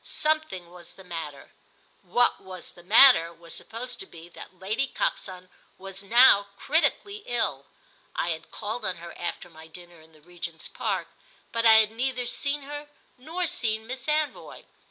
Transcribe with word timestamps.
Something 0.03 0.71
was 0.71 0.95
the 0.95 1.03
matter; 1.03 1.51
what 2.01 2.41
was 2.43 2.71
the 2.71 2.81
matter 2.83 3.31
was 3.31 3.53
supposed 3.53 3.99
to 3.99 4.07
be 4.07 4.29
that 4.29 4.57
Lady 4.57 4.87
Coxon 4.87 5.47
was 5.77 6.01
now 6.03 6.47
critically 6.57 7.21
ill. 7.27 7.67
I 8.15 8.29
had 8.29 8.49
called 8.49 8.83
on 8.83 8.95
her 8.97 9.15
after 9.15 9.47
my 9.47 9.67
dinner 9.67 10.01
in 10.01 10.11
the 10.11 10.19
Regent's 10.21 10.67
Park, 10.67 11.09
but 11.51 11.67
I 11.67 11.73
had 11.75 11.91
neither 11.91 12.25
seen 12.25 12.63
her 12.63 12.87
nor 13.19 13.45
seen 13.45 13.85
Miss 13.85 14.07
Anvoy. 14.07 14.65